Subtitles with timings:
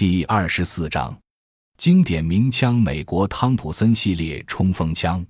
[0.00, 1.14] 第二十四章，
[1.76, 5.22] 经典名枪——美国汤普森系列冲锋枪。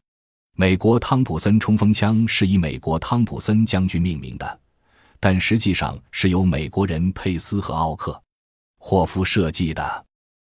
[0.54, 4.60] 美国汤普森冲锋枪是以美国汤普森将军命名的，
[5.18, 8.12] 但实际上是由美国人佩斯和奥克·
[8.78, 10.06] 霍夫设计的。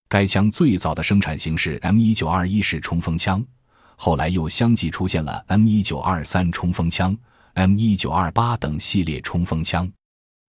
[0.08, 3.44] 该枪最早的生产形式 M 一九二一式冲锋枪，
[3.96, 7.14] 后来又相继出现了 M 一九二三冲锋枪、
[7.52, 9.86] M 一九二八等系列冲锋枪。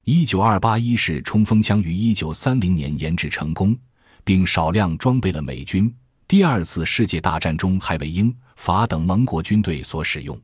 [0.10, 3.78] 一九二八一式冲锋枪于一九三零年研制成功，
[4.24, 5.94] 并少量装备了美军。
[6.30, 10.40] 第二次世界大战中还为英法等盟国军队所使用。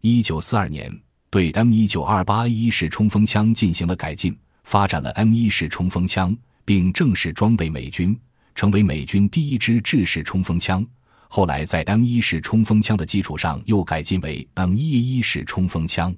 [0.00, 0.90] 一九四二年，
[1.28, 6.34] 对 M 一九二八一式冲锋枪进行了改进，发展了 M 一式冲锋枪，
[6.64, 8.18] 并正式装备美军，
[8.54, 10.82] 成为美军第一支制式冲锋枪。
[11.28, 16.16] 后来在 M 一式冲锋枪的基础上，又改进为 M 一一式冲锋枪。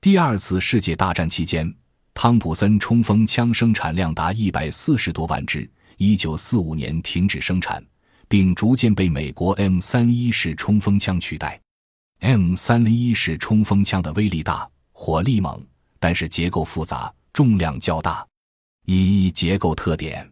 [0.00, 1.72] 第二次世界大战期间。
[2.18, 7.84] 汤普森冲锋枪生产量达一百四十多万支，一九四五年停止生产，
[8.26, 11.60] 并逐渐被美国 M 三一式冲锋枪取代。
[12.20, 15.62] M 三零一式冲锋枪的威力大，火力猛，
[16.00, 18.26] 但是结构复杂，重量较大。
[18.86, 20.26] 一结构特点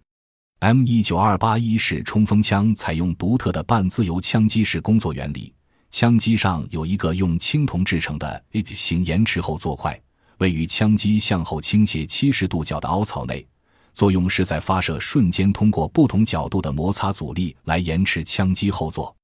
[0.60, 5.52] ：M 一九二八一式冲锋枪采用独特的半自由枪机式工作原理，
[5.91, 10.00] 枪机上有一个用青铜制成的 H 型延迟后座块。
[10.38, 13.46] 位于枪机向后倾斜七十度角的凹槽内，
[13.92, 19.14] 作用是在发射瞬间通过不同角度的摩擦阻力来延迟枪机后座。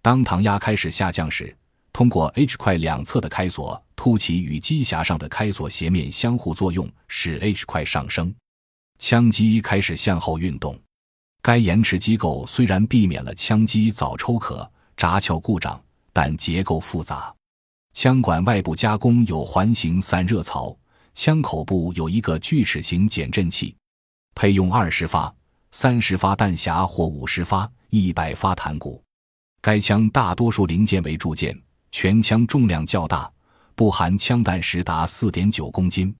[0.00, 1.56] 当膛压开始下降时，
[1.92, 8.34] 通过 H 块两侧的开锁凸起与机匣上的开锁斜面相互作用，使 H 块上升，
[8.98, 10.78] 枪机开始向后运动。
[11.42, 15.80] 该延迟机构虽然避免了枪机早抽壳、闸鞘故障，
[16.12, 17.34] 但结构复杂。
[17.92, 20.76] 枪管外部加工有环形散热槽，
[21.14, 23.76] 枪口部有一个锯齿形减震器，
[24.34, 25.32] 配用二十发、
[25.70, 29.02] 三十发弹匣或五十发、一百发弹鼓。
[29.60, 31.56] 该枪大多数零件为铸件，
[31.92, 33.30] 全枪重量较大，
[33.74, 36.14] 不含枪弹时达四点九公斤。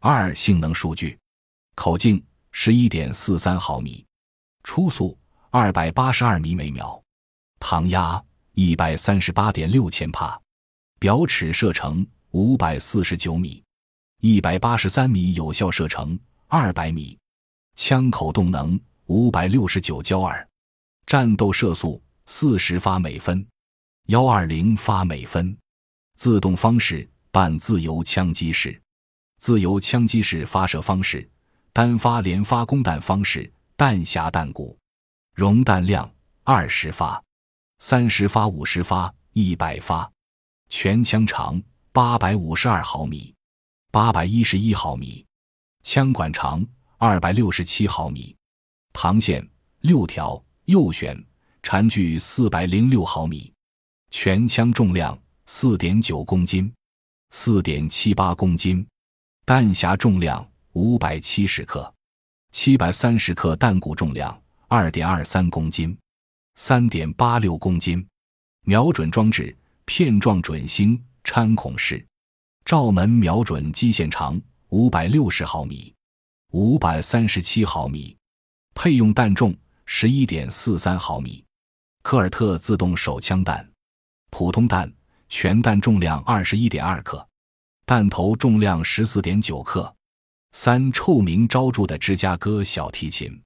[0.00, 1.18] 二性能数据：
[1.74, 4.06] 口径十一点四三毫米，
[4.62, 5.18] 初速
[5.50, 7.02] 二百八十二米每秒，
[7.58, 8.22] 膛压
[8.54, 10.40] 一百三十八点六千帕。
[11.00, 13.62] 表尺射程五百四十九米，
[14.20, 17.16] 一百八十三米有效射程二百米，
[17.76, 20.46] 枪口动能五百六十九焦耳，
[21.06, 23.46] 战斗射速四十发每分，
[24.06, 25.56] 幺二零发每分。
[26.16, 28.82] 自动方式半自由枪机式，
[29.38, 31.30] 自由枪机式发射方式，
[31.72, 34.76] 单发连发供弹方式，弹匣弹鼓，
[35.32, 36.10] 容弹量
[36.42, 37.22] 二十发，
[37.78, 40.10] 三十发五十发一百发。
[40.68, 41.60] 全枪长
[41.92, 43.34] 八百五十二毫米，
[43.90, 45.24] 八百一十一毫米，
[45.82, 46.64] 枪管长
[46.98, 48.36] 二百六十七毫米，
[48.92, 49.46] 膛线
[49.80, 51.24] 六条，右旋，
[51.62, 53.50] 缠距四百零六毫米，
[54.10, 56.70] 全枪重量四点九公斤，
[57.30, 58.86] 四点七八公斤，
[59.46, 61.92] 弹匣重量五百七十克，
[62.50, 65.96] 七百三十克弹鼓重量二点二三公斤，
[66.56, 68.06] 三点八六公斤，
[68.64, 69.56] 瞄准装置。
[69.88, 72.06] 片状准星穿孔式，
[72.66, 74.38] 照门瞄准基线长
[74.68, 75.94] 五百六十毫米，
[76.52, 78.14] 五百三十七毫米，
[78.74, 79.56] 配用弹重
[79.86, 81.42] 十一点四三毫米，
[82.02, 83.66] 科尔特自动手枪弹，
[84.28, 84.92] 普通弹
[85.30, 87.26] 全弹重量二十一点二克，
[87.86, 89.96] 弹头重量十四点九克，
[90.52, 93.42] 三臭名昭著的芝加哥小提琴。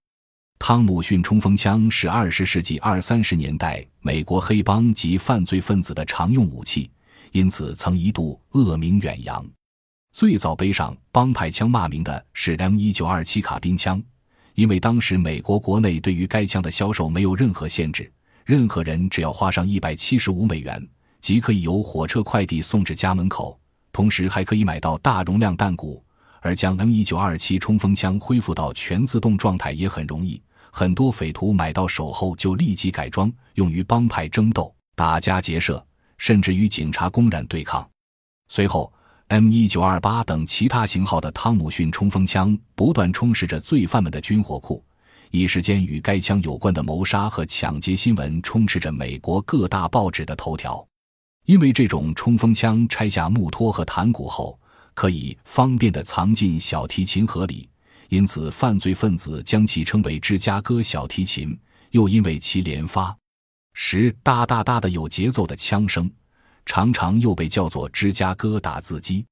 [0.64, 6.88] 汤姆逊冲锋枪是二十世纪二三十年代美国黑帮及犯罪分子的常用武器，
[7.32, 9.44] 因此曾一度恶名远扬。
[10.12, 14.00] 最早背上帮派枪骂名的是 M 一九二七卡宾枪，
[14.54, 18.08] 因为当时美国国内对于该枪的销售没有任何限制，
[18.44, 20.88] 任何人只要花上一百七十五美元，
[21.20, 23.58] 即可以由火车快递送至家门口，
[23.92, 26.00] 同时还可以买到大容量弹鼓。
[26.40, 30.40] 而将 M 一九二七冲锋枪恢复到全自动状态也很容易。
[30.74, 35.84] 很多匪徒买到手后就立即改装，用于帮派争斗、打家劫舍，
[36.16, 37.86] 甚至与警察公然对抗。
[38.48, 38.90] 随后
[39.28, 44.82] ，M 一九二八等其他型号的汤姆逊冲锋枪不断充实着罪犯们的军火库，
[45.30, 50.82] 一时间与该枪有关的谋杀和抢劫新闻充斥着美国各大报纸的头条。
[51.44, 54.58] 因为这种冲锋枪拆下木托和弹鼓后，
[54.94, 57.68] 可以方便地藏进小提琴盒里。
[58.12, 61.58] 因此，犯罪分子将其称为“芝加哥小提琴”，
[61.92, 63.16] 又因为其连发
[63.72, 66.12] 时哒哒哒的有节奏的枪声，
[66.66, 69.24] 常常又被叫做“芝加哥打字机”。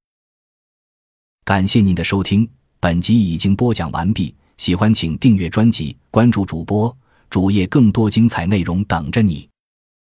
[1.44, 2.50] 感谢您的收听，
[2.80, 4.34] 本集已经播讲完毕。
[4.56, 6.96] 喜欢请订阅专辑，关注主播
[7.28, 9.49] 主页，更多精彩内容等着你。